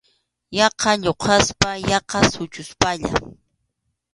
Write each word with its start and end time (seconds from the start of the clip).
Yaqa 0.57 0.91
lluqaspa, 1.03 1.69
yaqa 1.89 2.19
suchuspalla. 2.31 3.11